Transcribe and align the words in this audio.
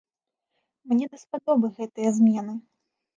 Мне 0.93 1.05
даспадобы 1.11 1.69
гэтыя 1.77 2.09
змены! 2.17 2.57